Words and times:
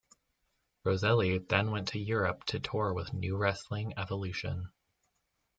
Roselli 0.83 1.37
then 1.37 1.69
went 1.69 1.89
to 1.89 1.99
Europe 1.99 2.43
to 2.45 2.59
tour 2.59 2.91
with 2.91 3.13
Nu-Wrestling 3.13 3.93
Evolution. 3.99 4.71